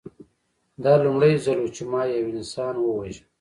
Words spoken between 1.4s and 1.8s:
ځل و